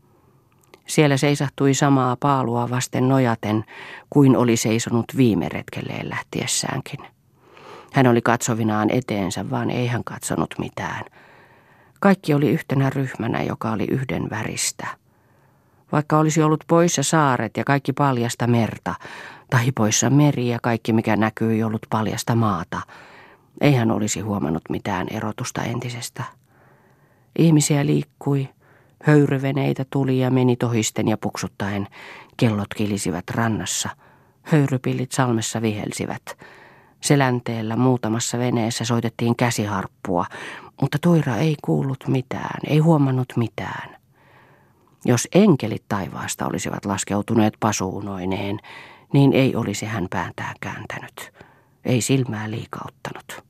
Siellä 0.87 1.16
seisahtui 1.16 1.75
samaa 1.75 2.16
paalua 2.21 2.71
vasten 2.71 3.09
nojaten 3.09 3.64
kuin 4.11 4.37
oli 4.37 4.57
seisonut 4.57 5.05
viime 5.16 5.49
retkelleen 5.49 6.11
lähtiessäänkin. 6.11 7.00
Hän 7.93 8.07
oli 8.07 8.23
katsovinaan 8.23 8.90
eteensä, 8.90 9.50
vaan 9.50 9.71
ei 9.71 9.87
hän 9.87 10.05
katsonut 10.05 10.55
mitään. 10.59 11.05
Kaikki 12.00 12.35
oli 12.35 12.50
yhtenä 12.50 12.90
ryhmänä, 12.90 13.43
joka 13.43 13.73
oli 13.73 13.85
yhden 13.90 14.31
väristä– 14.31 14.87
vaikka 15.93 16.19
olisi 16.19 16.43
ollut 16.43 16.64
poissa 16.66 17.02
saaret 17.02 17.57
ja 17.57 17.64
kaikki 17.64 17.93
paljasta 17.93 18.47
merta, 18.47 18.95
tai 19.50 19.73
poissa 19.73 20.11
meri 20.11 20.49
ja 20.49 20.59
kaikki 20.62 20.93
mikä 20.93 21.16
näkyy 21.16 21.62
ollut 21.62 21.87
paljasta 21.90 22.35
maata, 22.35 22.81
ei 23.61 23.75
hän 23.75 23.90
olisi 23.90 24.21
huomannut 24.21 24.62
mitään 24.69 25.07
erotusta 25.11 25.62
entisestä. 25.62 26.25
Ihmisiä 27.38 27.87
liikkui, 27.87 28.49
höyryveneitä 29.03 29.85
tuli 29.91 30.19
ja 30.19 30.31
meni 30.31 30.57
tohisten 30.57 31.09
ja 31.09 31.19
puksuttaen, 31.19 31.87
kellot 32.37 32.75
kilisivät 32.76 33.25
rannassa, 33.31 33.88
höyrypillit 34.43 35.12
salmessa 35.12 35.62
vihelsivät. 35.62 36.23
Selänteellä 37.00 37.76
muutamassa 37.76 38.38
veneessä 38.38 38.85
soitettiin 38.85 39.37
käsiharppua, 39.37 40.25
mutta 40.81 40.99
Toira 41.00 41.37
ei 41.37 41.57
kuullut 41.65 42.05
mitään, 42.09 42.61
ei 42.67 42.79
huomannut 42.79 43.33
mitään. 43.37 43.97
Jos 45.05 45.29
enkelit 45.35 45.85
taivaasta 45.88 46.47
olisivat 46.47 46.85
laskeutuneet 46.85 47.55
pasuunoineen, 47.61 48.59
niin 49.12 49.33
ei 49.33 49.57
olisi 49.57 49.87
hän 49.87 50.07
pääntää 50.11 50.55
kääntänyt, 50.61 51.33
ei 51.85 52.00
silmää 52.00 52.50
liikauttanut. 52.50 53.45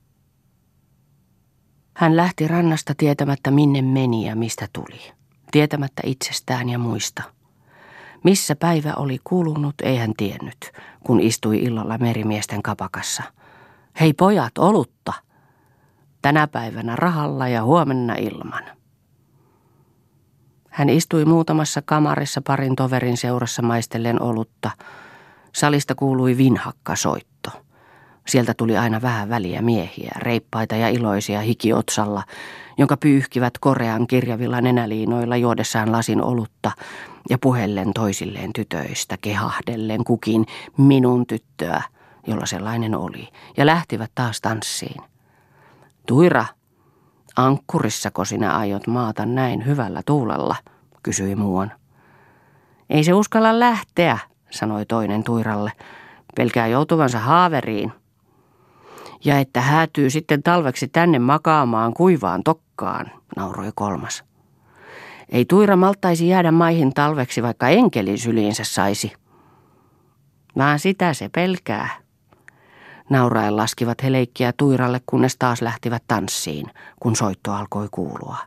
Hän 1.93 2.15
lähti 2.15 2.47
rannasta 2.47 2.93
tietämättä 2.97 3.51
minne 3.51 3.81
meni 3.81 4.27
ja 4.27 4.35
mistä 4.35 4.67
tuli, 4.73 5.16
tietämättä 5.51 6.01
itsestään 6.05 6.69
ja 6.69 6.79
muista. 6.79 7.23
Missä 8.23 8.55
päivä 8.55 8.93
oli 8.95 9.17
kulunut, 9.23 9.75
ei 9.83 9.97
hän 9.97 10.13
tiennyt, 10.17 10.71
kun 11.03 11.19
istui 11.19 11.59
illalla 11.59 11.97
merimiesten 11.97 12.63
kapakassa. 12.63 13.23
Hei 13.99 14.13
pojat, 14.13 14.57
olutta! 14.57 15.13
Tänä 16.21 16.47
päivänä 16.47 16.95
rahalla 16.95 17.47
ja 17.47 17.63
huomenna 17.63 18.15
ilman. 18.15 18.63
Hän 20.69 20.89
istui 20.89 21.25
muutamassa 21.25 21.81
kamarissa 21.85 22.41
parin 22.47 22.75
toverin 22.75 23.17
seurassa 23.17 23.61
maistellen 23.61 24.21
olutta. 24.21 24.71
Salista 25.55 25.95
kuului 25.95 26.37
vinhakka 26.37 26.95
soitto. 26.95 27.51
Sieltä 28.27 28.53
tuli 28.53 28.77
aina 28.77 29.01
vähän 29.01 29.29
väliä 29.29 29.61
miehiä, 29.61 30.11
reippaita 30.17 30.75
ja 30.75 30.89
iloisia 30.89 31.41
hikiotsalla, 31.41 32.23
jonka 32.77 32.97
pyyhkivät 32.97 33.53
korean 33.59 34.07
kirjavilla 34.07 34.61
nenäliinoilla 34.61 35.37
juodessaan 35.37 35.91
lasin 35.91 36.21
olutta 36.23 36.71
ja 37.29 37.37
puheellen 37.37 37.93
toisilleen 37.93 38.53
tytöistä, 38.53 39.17
kehahdellen 39.21 40.03
kukin 40.03 40.45
minun 40.77 41.27
tyttöä, 41.27 41.81
jolla 42.27 42.45
sellainen 42.45 42.95
oli, 42.95 43.27
ja 43.57 43.65
lähtivät 43.65 44.11
taas 44.15 44.41
tanssiin. 44.41 45.01
Tuira, 46.07 46.45
Ankkurissako 47.37 48.25
sinä 48.25 48.57
aiot 48.57 48.87
maata 48.87 49.25
näin 49.25 49.65
hyvällä 49.65 50.01
tuulella, 50.05 50.55
kysyi 51.03 51.35
muuan. 51.35 51.71
Ei 52.89 53.03
se 53.03 53.13
uskalla 53.13 53.59
lähteä, 53.59 54.17
sanoi 54.49 54.85
toinen 54.85 55.23
Tuiralle. 55.23 55.71
Pelkää 56.35 56.67
joutuvansa 56.67 57.19
haaveriin. 57.19 57.91
Ja 59.25 59.39
että 59.39 59.61
häätyy 59.61 60.09
sitten 60.09 60.43
talveksi 60.43 60.87
tänne 60.87 61.19
makaamaan 61.19 61.93
kuivaan 61.93 62.43
tokkaan, 62.43 62.66
nauroi 63.35 63.71
kolmas. 63.75 64.23
Ei 65.29 65.45
Tuira 65.45 65.75
maltaisi 65.75 66.27
jäädä 66.27 66.51
maihin 66.51 66.93
talveksi, 66.93 67.43
vaikka 67.43 67.67
enkelin 67.69 68.17
syliinsä 68.17 68.63
saisi. 68.63 69.13
Vaan 70.57 70.79
sitä 70.79 71.13
se 71.13 71.29
pelkää, 71.29 71.89
Nauraen 73.09 73.57
laskivat 73.57 74.03
he 74.03 74.11
leikkiä 74.11 74.53
tuiralle, 74.57 75.01
kunnes 75.05 75.35
taas 75.39 75.61
lähtivät 75.61 76.03
tanssiin, 76.07 76.67
kun 76.99 77.15
soitto 77.15 77.53
alkoi 77.53 77.87
kuulua. 77.91 78.37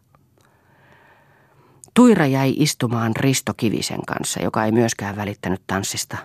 Tuira 1.95 2.27
jäi 2.27 2.55
istumaan 2.57 3.13
Risto 3.17 3.55
Kivisen 3.57 4.05
kanssa, 4.07 4.43
joka 4.43 4.65
ei 4.65 4.73
myöskään 4.73 5.17
välittänyt 5.17 5.63
tanssista. 5.67 6.17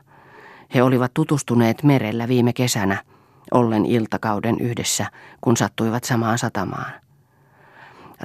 He 0.75 0.83
olivat 0.83 1.13
tutustuneet 1.13 1.83
merellä 1.83 2.27
viime 2.27 2.53
kesänä, 2.53 3.03
ollen 3.51 3.85
iltakauden 3.85 4.59
yhdessä, 4.59 5.05
kun 5.41 5.57
sattuivat 5.57 6.03
samaan 6.03 6.37
satamaan. 6.37 7.04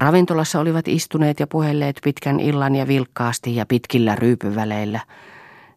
Ravintolassa 0.00 0.60
olivat 0.60 0.88
istuneet 0.88 1.40
ja 1.40 1.46
puhelleet 1.46 2.00
pitkän 2.04 2.40
illan 2.40 2.76
ja 2.76 2.88
vilkkaasti 2.88 3.56
ja 3.56 3.66
pitkillä 3.66 4.14
ryypyväleillä. 4.14 5.00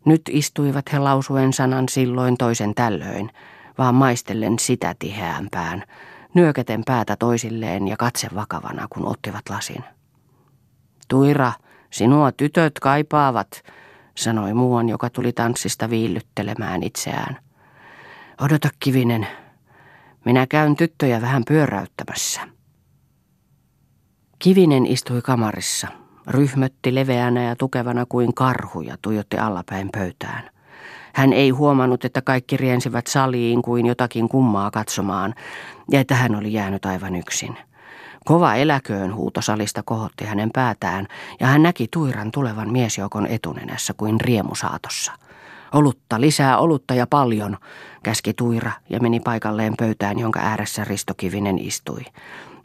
Nyt 0.06 0.22
istuivat 0.30 0.94
he 0.94 1.00
lausuen 1.00 1.54
sanan 1.54 1.90
silloin 1.90 2.38
toisen 2.38 2.76
tällöin– 2.76 3.30
vaan 3.78 3.96
maistellen 3.96 4.60
sitä 4.60 4.96
tiheämpään, 5.00 5.84
nyökäten 6.34 6.82
päätä 6.86 7.16
toisilleen 7.16 7.88
ja 7.88 7.98
katse 7.98 8.28
vakavana, 8.36 8.88
kun 8.90 9.06
ottivat 9.06 9.50
lasin. 9.50 9.84
Tuira, 11.08 11.52
sinua 11.90 12.32
tytöt 12.32 12.80
kaipaavat, 12.80 13.64
sanoi 14.16 14.54
muuan, 14.54 14.90
joka 14.90 15.10
tuli 15.10 15.34
tanssista 15.34 15.90
viillyttelemään 15.90 16.84
itseään. 16.84 17.40
Odota 18.42 18.70
kivinen, 18.80 19.28
minä 20.26 20.48
käyn 20.48 20.76
tyttöjä 20.76 21.22
vähän 21.22 21.44
pyöräyttämässä. 21.48 22.53
Kivinen 24.44 24.86
istui 24.86 25.22
kamarissa, 25.22 25.88
ryhmötti 26.28 26.96
leveänä 26.96 27.44
ja 27.44 27.56
tukevana 27.56 28.06
kuin 28.10 28.34
karhu 28.34 28.82
ja 28.82 28.98
tuijotti 29.02 29.38
allapäin 29.38 29.90
pöytään. 29.94 30.50
Hän 31.14 31.34
ei 31.34 31.50
huomannut, 31.50 32.06
että 32.06 32.22
kaikki 32.22 32.58
riensivät 32.58 33.08
saliin 33.08 33.62
kuin 33.62 33.86
jotakin 33.86 34.30
kummaa 34.30 34.72
katsomaan 34.72 35.34
ja 35.92 36.00
että 36.00 36.16
hän 36.16 36.36
oli 36.36 36.54
jäänyt 36.54 36.86
aivan 36.86 37.16
yksin. 37.16 37.58
Kova 38.26 38.56
eläköön 38.56 39.16
huuto 39.16 39.42
salista 39.42 39.84
kohotti 39.84 40.26
hänen 40.26 40.50
päätään, 40.54 41.08
ja 41.40 41.48
hän 41.48 41.64
näki 41.64 41.88
Tuiran 41.92 42.32
tulevan 42.32 42.72
miesjoukon 42.72 43.28
etunenässä 43.28 43.94
kuin 43.94 44.22
riemusaatossa. 44.22 45.12
Olutta, 45.74 46.22
lisää 46.22 46.58
olutta 46.58 46.94
ja 46.94 47.08
paljon, 47.08 47.58
käski 48.04 48.34
Tuira 48.34 48.72
ja 48.90 49.00
meni 49.00 49.20
paikalleen 49.20 49.74
pöytään, 49.78 50.20
jonka 50.20 50.40
ääressä 50.40 50.84
Risto 50.84 51.14
Kivinen 51.14 51.60
istui. 51.60 52.02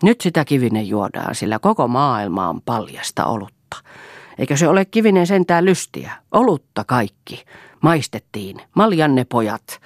Nyt 0.02 0.21
sitä 0.21 0.45
Kivinen 0.45 0.88
juodaan, 0.88 1.35
sillä 1.35 1.59
koko 1.59 1.88
maailma 1.88 2.49
on 2.49 2.62
paljasta 2.62 3.26
olutta. 3.26 3.76
Eikö 4.38 4.57
se 4.57 4.69
ole 4.69 4.85
Kivinen 4.85 5.26
sentään 5.26 5.64
lystiä? 5.64 6.12
Olutta 6.33 6.85
kaikki. 6.85 7.45
Maistettiin. 7.81 8.57
Maljanne 8.75 9.25
pojat 9.25 9.81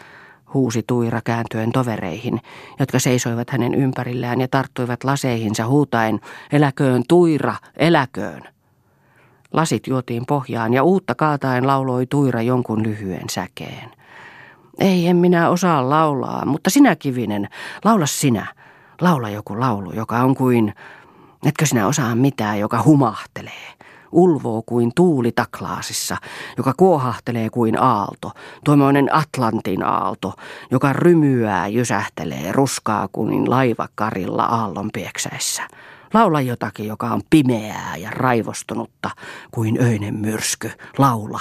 huusi 0.54 0.85
Tuira 0.87 1.21
kääntyen 1.25 1.73
tovereihin, 1.73 2.40
jotka 2.81 2.99
seisoivat 2.99 3.50
hänen 3.50 3.75
ympärillään 3.75 4.40
ja 4.40 4.49
tarttuivat 4.49 5.04
laseihinsa 5.04 5.66
huutaen, 5.66 6.21
eläköön 6.52 7.02
Tuira, 7.09 7.54
eläköön. 7.76 8.42
Lasit 9.52 9.87
juotiin 9.87 10.26
pohjaan 10.26 10.75
ja 10.75 10.83
uutta 10.83 11.14
kaataen 11.14 11.66
lauloi 11.66 12.07
Tuira 12.07 12.42
jonkun 12.42 12.83
lyhyen 12.83 13.31
säkeen. 13.31 13.90
Ei, 14.78 15.07
en 15.07 15.16
minä 15.16 15.49
osaa 15.49 15.90
laulaa, 15.90 16.45
mutta 16.45 16.71
sinä 16.71 16.97
Kivinen, 16.97 17.49
laula 17.85 18.07
sinä. 18.07 18.47
Laula 19.01 19.31
joku 19.31 19.61
laulu, 19.61 19.93
joka 19.93 20.19
on 20.19 20.35
kuin, 20.35 20.75
etkö 21.47 21.67
sinä 21.67 21.87
osaa 21.87 22.15
mitään, 22.15 22.59
joka 22.59 22.83
humahtelee 22.83 23.73
ulvoo 24.13 24.63
kuin 24.67 24.93
tuuli 24.95 25.33
taklaasissa, 25.33 26.17
joka 26.57 26.75
kuohahtelee 26.77 27.51
kuin 27.51 27.83
aalto, 27.83 28.31
tuommoinen 28.65 29.15
Atlantin 29.15 29.83
aalto, 29.83 30.35
joka 30.71 30.93
rymyää, 30.93 31.69
jysähtelee, 31.69 32.53
ruskaa 32.53 33.09
kuin 33.13 33.51
laiva 33.51 33.89
karilla 33.95 34.45
aallon 34.45 34.91
pieksäessä. 34.93 35.69
Laula 36.15 36.41
jotakin, 36.41 36.87
joka 36.87 37.07
on 37.07 37.23
pimeää 37.31 37.97
ja 37.97 38.11
raivostunutta 38.11 39.11
kuin 39.51 39.83
öinen 39.83 40.15
myrsky. 40.15 40.71
Laula. 40.99 41.41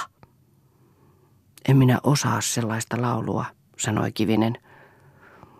En 1.70 1.78
minä 1.78 2.00
osaa 2.04 2.42
sellaista 2.42 3.02
laulua, 3.02 3.46
sanoi 3.78 4.12
Kivinen. 4.12 4.58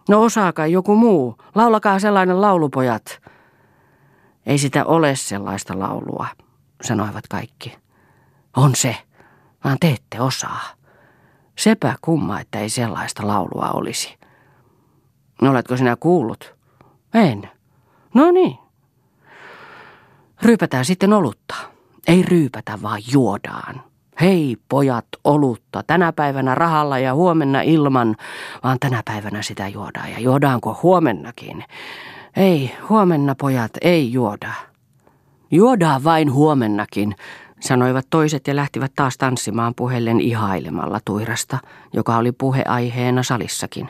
No 0.10 0.22
osaakaa 0.22 0.68
joku 0.68 0.96
muu. 0.96 1.38
Laulakaa 1.56 2.00
sellainen 2.00 2.42
laulupojat. 2.42 3.22
Ei 4.46 4.58
sitä 4.58 4.86
ole 4.86 5.16
sellaista 5.16 5.80
laulua, 5.80 6.28
sanoivat 6.82 7.28
kaikki. 7.28 7.78
On 8.58 8.76
se, 8.76 8.98
vaan 9.64 9.78
te 9.80 9.90
ette 9.90 10.22
osaa. 10.22 10.62
Sepä 11.58 11.96
kumma, 12.02 12.40
että 12.40 12.60
ei 12.60 12.70
sellaista 12.70 13.28
laulua 13.28 13.70
olisi. 13.74 14.18
No, 15.42 15.52
oletko 15.52 15.78
sinä 15.78 15.96
kuullut? 15.96 16.56
En. 17.14 17.50
No 18.14 18.32
niin. 18.32 18.58
Ryypätään 20.42 20.86
sitten 20.86 21.14
olutta. 21.14 21.56
Ei 22.08 22.22
ryypätä, 22.22 22.80
vaan 22.82 23.02
juodaan. 23.12 23.84
Hei 24.22 24.58
pojat, 24.70 25.06
olutta. 25.24 25.84
Tänä 25.88 26.14
päivänä 26.14 26.56
rahalla 26.56 27.00
ja 27.00 27.14
huomenna 27.14 27.62
ilman, 27.62 28.16
vaan 28.64 28.78
tänä 28.80 29.02
päivänä 29.06 29.42
sitä 29.42 29.68
juodaan. 29.68 30.12
Ja 30.12 30.20
juodaanko 30.20 30.80
huomennakin? 30.84 31.64
Ei, 32.36 32.76
huomenna 32.90 33.36
pojat, 33.36 33.72
ei 33.82 34.12
juoda. 34.12 34.54
Juodaan 35.52 36.04
vain 36.04 36.34
huomennakin, 36.34 37.16
sanoivat 37.60 38.08
toiset 38.10 38.48
ja 38.48 38.56
lähtivät 38.56 38.92
taas 38.96 39.18
tanssimaan 39.18 39.76
puheellen 39.76 40.22
ihailemalla 40.22 41.00
Tuirasta, 41.06 41.58
joka 41.94 42.18
oli 42.18 42.32
puheaiheena 42.32 43.24
salissakin. 43.24 43.90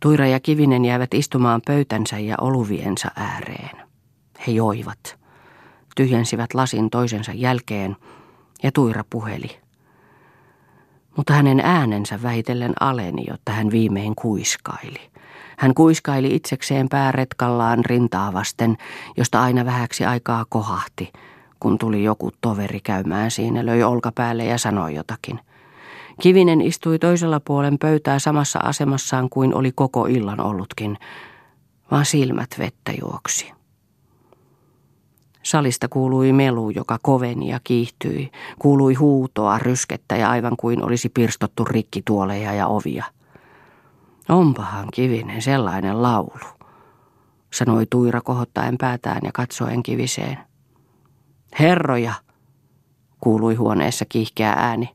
Tuira 0.00 0.26
ja 0.26 0.40
Kivinen 0.40 0.84
jäivät 0.84 1.14
istumaan 1.14 1.60
pöytänsä 1.66 2.18
ja 2.18 2.34
oluviensa 2.40 3.10
ääreen. 3.16 3.76
He 4.46 4.52
joivat, 4.52 5.18
tyhjensivät 5.96 6.54
lasin 6.54 6.90
toisensa 6.90 7.32
jälkeen 7.32 7.96
ja 8.62 8.72
Tuira 8.72 9.04
puheli. 9.10 9.60
Mutta 11.16 11.32
hänen 11.32 11.60
äänensä 11.60 12.22
väitellen 12.22 12.72
aleni, 12.80 13.24
jotta 13.28 13.52
hän 13.52 13.70
viimein 13.70 14.14
kuiskaili. 14.14 15.10
Hän 15.58 15.74
kuiskaili 15.74 16.34
itsekseen 16.34 16.88
pääretkallaan 16.88 17.84
rintaa 17.84 18.32
vasten, 18.32 18.76
josta 19.16 19.42
aina 19.42 19.64
vähäksi 19.64 20.04
aikaa 20.04 20.44
kohahti, 20.48 21.12
kun 21.60 21.78
tuli 21.78 22.04
joku 22.04 22.30
toveri 22.40 22.80
käymään 22.80 23.30
siinä, 23.30 23.66
löi 23.66 23.82
olkapäälle 23.82 24.44
ja 24.44 24.58
sanoi 24.58 24.94
jotakin. 24.94 25.40
Kivinen 26.20 26.60
istui 26.60 26.98
toisella 26.98 27.40
puolen 27.40 27.78
pöytää 27.78 28.18
samassa 28.18 28.58
asemassaan 28.58 29.30
kuin 29.30 29.54
oli 29.54 29.72
koko 29.72 30.06
illan 30.06 30.40
ollutkin, 30.40 30.98
vaan 31.90 32.04
silmät 32.04 32.50
vettä 32.58 32.92
juoksi. 33.00 33.59
Salista 35.42 35.88
kuului 35.88 36.32
melu, 36.32 36.70
joka 36.70 36.98
koveni 37.02 37.48
ja 37.48 37.60
kiihtyi. 37.64 38.30
Kuului 38.58 38.94
huutoa, 38.94 39.58
ryskettä 39.58 40.16
ja 40.16 40.30
aivan 40.30 40.56
kuin 40.56 40.84
olisi 40.84 41.08
pirstottu 41.08 41.64
rikki 41.64 42.02
tuoleja 42.04 42.52
ja 42.52 42.66
ovia. 42.66 43.04
Onpahan 44.28 44.88
kivinen 44.94 45.42
sellainen 45.42 46.02
laulu, 46.02 46.46
sanoi 47.52 47.86
Tuira 47.90 48.20
kohottaen 48.20 48.78
päätään 48.78 49.20
ja 49.24 49.30
katsoen 49.32 49.82
kiviseen. 49.82 50.38
Herroja, 51.58 52.14
kuului 53.20 53.54
huoneessa 53.54 54.04
kiihkeä 54.04 54.52
ääni. 54.56 54.88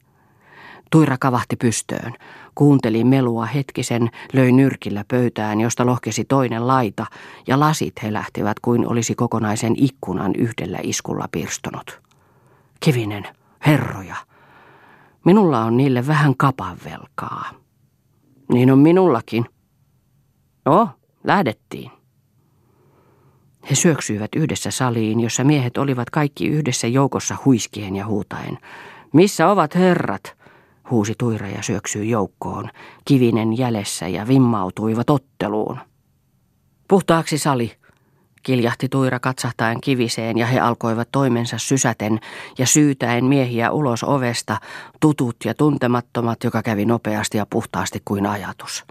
Tuira 0.91 1.17
kavahti 1.17 1.55
pystöön, 1.55 2.13
kuunteli 2.55 3.03
melua 3.03 3.45
hetkisen, 3.45 4.09
löi 4.33 4.51
nyrkillä 4.51 5.05
pöytään, 5.07 5.61
josta 5.61 5.85
lohkesi 5.85 6.25
toinen 6.25 6.67
laita, 6.67 7.05
ja 7.47 7.59
lasit 7.59 7.93
helähtivät 8.03 8.59
kuin 8.59 8.87
olisi 8.87 9.15
kokonaisen 9.15 9.73
ikkunan 9.77 10.35
yhdellä 10.37 10.79
iskulla 10.83 11.25
pirstonut. 11.31 12.01
Kivinen, 12.79 13.27
herroja, 13.65 14.15
minulla 15.25 15.63
on 15.63 15.77
niille 15.77 16.07
vähän 16.07 16.37
kapanvelkaa. 16.37 17.49
Niin 18.53 18.71
on 18.71 18.79
minullakin. 18.79 19.45
No, 20.65 20.89
lähdettiin. 21.23 21.91
He 23.69 23.75
syöksyivät 23.75 24.35
yhdessä 24.35 24.71
saliin, 24.71 25.19
jossa 25.19 25.43
miehet 25.43 25.77
olivat 25.77 26.09
kaikki 26.09 26.47
yhdessä 26.47 26.87
joukossa 26.87 27.37
huiskien 27.45 27.95
ja 27.95 28.05
huutaen. 28.05 28.57
Missä 29.13 29.47
ovat 29.47 29.75
herrat? 29.75 30.44
Huusi 30.91 31.13
Tuira 31.17 31.47
ja 31.47 31.61
syöksyi 31.61 32.09
joukkoon. 32.09 32.69
Kivinen 33.05 33.57
jäljessä 33.57 34.07
ja 34.07 34.27
vimmautuivat 34.27 35.09
otteluun. 35.09 35.79
Puhtaaksi 36.87 37.37
sali, 37.37 37.71
kiljahti 38.43 38.89
Tuira 38.89 39.19
katsahtaen 39.19 39.81
kiviseen 39.81 40.37
ja 40.37 40.45
he 40.45 40.59
alkoivat 40.59 41.09
toimensa 41.11 41.57
sysäten 41.57 42.19
ja 42.57 42.67
syytäen 42.67 43.25
miehiä 43.25 43.71
ulos 43.71 44.03
ovesta, 44.03 44.57
tutut 44.99 45.35
ja 45.45 45.53
tuntemattomat, 45.53 46.43
joka 46.43 46.61
kävi 46.61 46.85
nopeasti 46.85 47.37
ja 47.37 47.45
puhtaasti 47.49 48.01
kuin 48.05 48.25
ajatus. 48.25 48.85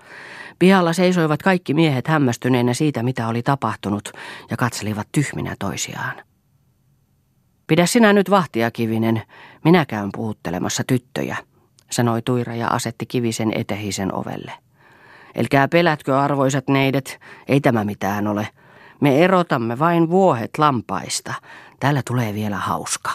Pihalla 0.58 0.92
seisoivat 0.92 1.42
kaikki 1.42 1.74
miehet 1.74 2.08
hämmästyneenä 2.08 2.74
siitä, 2.74 3.02
mitä 3.02 3.28
oli 3.28 3.42
tapahtunut, 3.42 4.12
ja 4.50 4.56
katselivat 4.56 5.08
tyhminä 5.12 5.56
toisiaan. 5.58 6.14
Pidä 7.66 7.86
sinä 7.86 8.12
nyt 8.12 8.30
vahtia, 8.30 8.70
Kivinen. 8.70 9.22
Minä 9.64 9.86
käyn 9.86 10.10
puhuttelemassa 10.14 10.82
tyttöjä, 10.86 11.36
sanoi 11.94 12.22
Tuira 12.22 12.54
ja 12.54 12.68
asetti 12.68 13.06
Kivisen 13.06 13.52
etehisen 13.54 14.14
ovelle. 14.14 14.52
Elkää 15.34 15.68
pelätkö, 15.68 16.18
arvoisat 16.20 16.68
neidet, 16.68 17.20
ei 17.48 17.60
tämä 17.60 17.84
mitään 17.84 18.26
ole. 18.26 18.48
Me 19.00 19.24
erotamme 19.24 19.78
vain 19.78 20.10
vuohet 20.10 20.50
lampaista. 20.58 21.34
Täällä 21.80 22.02
tulee 22.06 22.34
vielä 22.34 22.56
hauska, 22.56 23.10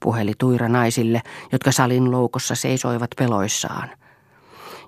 puheli 0.00 0.32
Tuira 0.38 0.68
naisille, 0.68 1.22
jotka 1.52 1.72
salin 1.72 2.10
loukossa 2.10 2.54
seisoivat 2.54 3.10
peloissaan. 3.18 3.90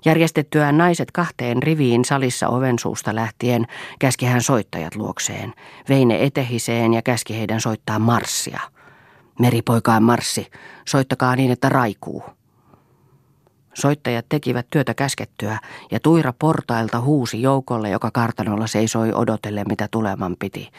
Järjestettyään 0.05 0.77
naiset 0.77 1.11
kahteen 1.11 1.63
riviin 1.63 2.05
salissa 2.05 2.47
ovensuusta 2.47 3.15
lähtien 3.15 3.65
käski 3.99 4.25
hän 4.25 4.41
soittajat 4.41 4.95
luokseen, 4.95 5.53
vei 5.89 6.05
ne 6.05 6.23
etehiseen 6.23 6.93
ja 6.93 7.01
käski 7.01 7.37
heidän 7.37 7.61
soittaa 7.61 7.99
marssia. 7.99 8.59
Meripoikaan 9.39 10.03
marssi, 10.03 10.47
soittakaa 10.87 11.35
niin, 11.35 11.51
että 11.51 11.69
raikuu. 11.69 12.23
Soittajat 13.75 14.25
tekivät 14.29 14.67
työtä 14.69 14.93
käskettyä 14.93 15.59
ja 15.91 15.99
Tuira 15.99 16.33
portailta 16.39 16.99
huusi 17.01 17.41
joukolle, 17.41 17.89
joka 17.89 18.11
kartanolla 18.11 18.67
seisoi 18.67 19.13
odotelle, 19.13 19.63
mitä 19.63 19.87
tuleman 19.91 20.35
piti. 20.39 20.71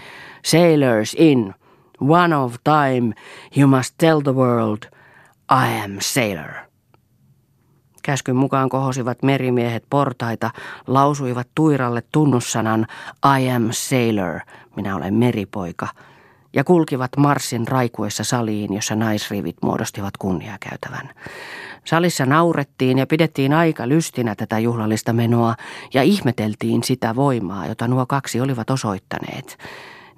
Sailors 0.45 1.17
in, 1.19 1.55
one 2.01 2.37
of 2.37 2.55
time, 2.65 3.15
you 3.57 3.69
must 3.69 3.95
tell 3.99 4.21
the 4.21 4.35
world, 4.35 4.83
I 5.53 5.85
am 5.85 5.97
sailor. 6.01 6.51
Käskyn 8.03 8.37
mukaan 8.37 8.69
kohosivat 8.69 9.23
merimiehet 9.23 9.85
portaita, 9.91 10.51
lausuivat 10.87 11.49
Tuiralle 11.55 12.03
tunnussanan 12.13 12.87
I 13.41 13.51
am 13.51 13.69
sailor, 13.71 14.41
minä 14.77 14.97
olen 14.97 15.15
meripoika, 15.15 15.89
ja 16.53 16.65
kulkivat 16.65 17.11
marssin 17.17 17.69
raikuessa 17.69 18.25
saliin, 18.25 18.75
jossa 18.75 18.95
naisrivit 18.95 19.57
muodostivat 19.63 20.17
kunniakäytävän. 20.17 21.11
Salissa 21.87 22.27
naurettiin 22.27 22.99
ja 22.99 23.07
pidettiin 23.07 23.53
aika 23.53 23.89
lystinä 23.89 24.35
tätä 24.35 24.59
juhlallista 24.59 25.13
menoa 25.13 25.55
ja 25.95 26.03
ihmeteltiin 26.03 26.83
sitä 26.85 27.17
voimaa, 27.17 27.67
jota 27.67 27.89
nuo 27.89 28.07
kaksi 28.07 28.41
olivat 28.41 28.71
osoittaneet. 28.71 29.59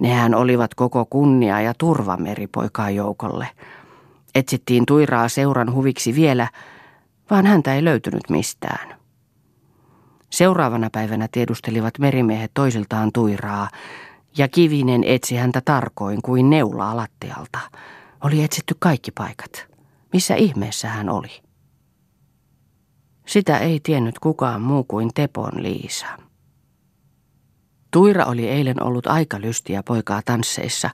Nehän 0.01 0.35
olivat 0.35 0.75
koko 0.75 1.07
kunnia 1.11 1.61
ja 1.61 1.75
turva 1.79 2.17
meripoikaa 2.17 2.91
joukolle. 2.91 3.49
Etsittiin 4.35 4.87
Tuiraa 4.87 5.29
seuran 5.29 5.73
huviksi 5.73 6.15
vielä, 6.15 6.49
vaan 7.31 7.47
häntä 7.47 7.75
ei 7.75 7.85
löytynyt 7.85 8.31
mistään. 8.31 8.99
Seuraavana 10.31 10.91
päivänä 10.93 11.29
tiedustelivat 11.33 11.99
merimiehet 11.99 12.51
toisiltaan 12.55 13.11
Tuiraa, 13.13 13.69
ja 14.39 14.49
Kivinen 14.49 15.05
etsi 15.05 15.37
häntä 15.37 15.63
tarkoin 15.65 16.23
kuin 16.23 16.51
neulaa 16.51 16.97
lattialta. 16.97 17.59
Oli 18.25 18.43
etsitty 18.43 18.77
kaikki 18.79 19.11
paikat. 19.11 19.67
Missä 20.13 20.35
ihmeessä 20.35 20.89
hän 20.89 21.09
oli? 21.09 21.48
Sitä 23.29 23.59
ei 23.59 23.81
tiennyt 23.83 24.19
kukaan 24.19 24.63
muu 24.63 24.85
kuin 24.85 25.11
Tepon 25.15 25.63
Liisa. 25.63 26.07
Tuira 27.91 28.25
oli 28.25 28.49
eilen 28.49 28.83
ollut 28.83 29.07
aika 29.07 29.41
lystiä 29.41 29.83
poikaa 29.83 30.21
tansseissa, 30.25 30.91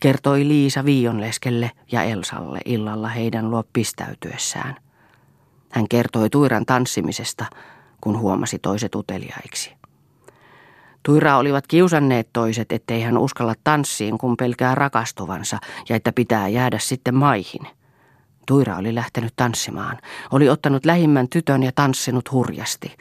kertoi 0.00 0.48
Liisa 0.48 0.84
Viionleskelle 0.84 1.70
ja 1.92 2.02
Elsalle 2.02 2.60
illalla 2.64 3.08
heidän 3.08 3.50
luo 3.50 3.64
pistäytyessään. 3.72 4.76
Hän 5.70 5.88
kertoi 5.88 6.30
Tuiran 6.30 6.66
tanssimisesta, 6.66 7.44
kun 8.00 8.18
huomasi 8.18 8.58
toiset 8.58 8.94
uteliaiksi. 8.94 9.72
Tuira 11.02 11.36
olivat 11.36 11.66
kiusanneet 11.66 12.28
toiset, 12.32 12.72
ettei 12.72 13.02
hän 13.02 13.18
uskalla 13.18 13.54
tanssiin, 13.64 14.18
kun 14.18 14.36
pelkää 14.36 14.74
rakastuvansa 14.74 15.58
ja 15.88 15.96
että 15.96 16.12
pitää 16.12 16.48
jäädä 16.48 16.78
sitten 16.78 17.14
maihin– 17.14 17.66
Tuira 18.46 18.76
oli 18.76 18.94
lähtenyt 18.94 19.32
tanssimaan. 19.36 19.98
Oli 20.30 20.48
ottanut 20.48 20.84
lähimmän 20.84 21.28
tytön 21.28 21.62
ja 21.62 21.72
tanssinut 21.74 22.32
hurjasti. 22.32 22.92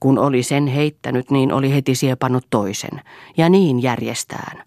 Kun 0.00 0.18
oli 0.18 0.42
sen 0.42 0.66
heittänyt, 0.66 1.30
niin 1.30 1.52
oli 1.52 1.74
heti 1.74 1.94
siepannut 1.94 2.46
toisen. 2.50 3.00
Ja 3.36 3.48
niin 3.48 3.82
järjestään. 3.82 4.62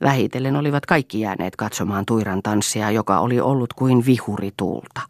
Vähitellen 0.00 0.56
olivat 0.56 0.86
kaikki 0.86 1.20
jääneet 1.20 1.56
katsomaan 1.56 2.06
Tuiran 2.06 2.42
tanssia, 2.42 2.90
joka 2.90 3.18
oli 3.18 3.40
ollut 3.40 3.72
kuin 3.72 4.06
vihuri 4.06 4.50
tuulta. 4.56 5.00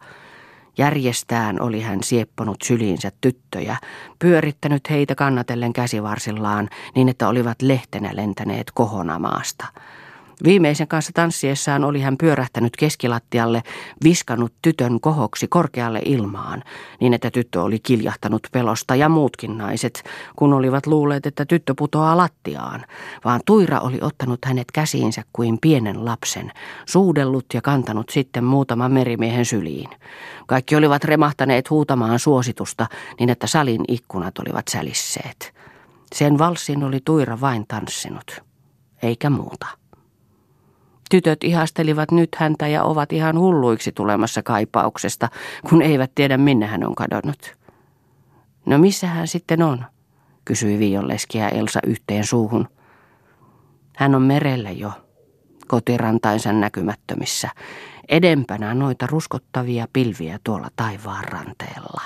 Järjestään 0.77 1.61
oli 1.61 1.81
hän 1.81 2.03
siepponut 2.03 2.57
syliinsä 2.63 3.11
tyttöjä, 3.21 3.77
pyörittänyt 4.19 4.89
heitä 4.89 5.15
kannatellen 5.15 5.73
käsivarsillaan 5.73 6.69
niin, 6.95 7.09
että 7.09 7.27
olivat 7.27 7.61
lehtenä 7.61 8.09
lentäneet 8.13 8.71
kohona 8.73 9.19
maasta. 9.19 9.65
Viimeisen 10.43 10.87
kanssa 10.87 11.11
tanssiessaan 11.13 11.83
oli 11.83 12.01
hän 12.01 12.17
pyörähtänyt 12.17 12.75
keskilattialle, 12.75 13.63
viskannut 14.03 14.53
tytön 14.61 14.99
kohoksi 15.01 15.47
korkealle 15.47 16.01
ilmaan, 16.05 16.63
niin 16.99 17.13
että 17.13 17.31
tyttö 17.31 17.61
oli 17.61 17.79
kiljahtanut 17.79 18.47
pelosta 18.51 18.95
ja 18.95 19.09
muutkin 19.09 19.57
naiset, 19.57 20.03
kun 20.35 20.53
olivat 20.53 20.87
luulleet, 20.87 21.25
että 21.25 21.45
tyttö 21.45 21.73
putoaa 21.77 22.17
lattiaan, 22.17 22.85
vaan 23.25 23.41
Tuira 23.45 23.79
oli 23.79 23.97
ottanut 24.01 24.45
hänet 24.45 24.71
käsiinsä 24.71 25.23
kuin 25.33 25.57
pienen 25.61 26.05
lapsen, 26.05 26.51
suudellut 26.85 27.45
ja 27.53 27.61
kantanut 27.61 28.09
sitten 28.09 28.43
muutaman 28.43 28.91
merimiehen 28.91 29.45
syliin. 29.45 29.89
Kaikki 30.47 30.75
olivat 30.75 31.03
remahtaneet 31.03 31.69
huutamaan 31.69 32.19
suositusta, 32.19 32.87
niin 33.19 33.29
että 33.29 33.47
salin 33.47 33.85
ikkunat 33.87 34.39
olivat 34.39 34.67
sälisseet. 34.67 35.53
Sen 36.15 36.37
valssin 36.37 36.83
oli 36.83 36.99
Tuira 37.05 37.41
vain 37.41 37.65
tanssinut, 37.67 38.43
eikä 39.03 39.29
muuta. 39.29 39.67
Tytöt 41.09 41.43
ihastelivat 41.43 42.11
nyt 42.11 42.29
häntä 42.35 42.67
ja 42.67 42.83
ovat 42.83 43.13
ihan 43.13 43.39
hulluiksi 43.39 43.91
tulemassa 43.91 44.43
kaipauksesta, 44.43 45.29
kun 45.69 45.81
eivät 45.81 46.11
tiedä 46.15 46.37
minne 46.37 46.65
hän 46.65 46.83
on 46.83 46.95
kadonnut. 46.95 47.55
No 48.65 48.77
missä 48.77 49.07
hän 49.07 49.27
sitten 49.27 49.61
on? 49.61 49.85
kysyi 50.45 50.79
Viionleski 50.79 51.37
ja 51.37 51.49
Elsa 51.49 51.79
yhteen 51.87 52.25
suuhun. 52.25 52.67
Hän 53.95 54.15
on 54.15 54.21
merellä 54.21 54.71
jo, 54.71 54.91
kotirantainsa 55.67 56.53
näkymättömissä, 56.53 57.49
edempänä 58.09 58.73
noita 58.73 59.07
ruskottavia 59.07 59.87
pilviä 59.93 60.39
tuolla 60.43 60.67
taivaan 60.75 61.23
ranteella. 61.23 62.01